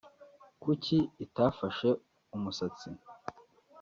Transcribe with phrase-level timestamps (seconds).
[0.63, 1.89] Kuki itafashe
[2.35, 2.89] umusatsi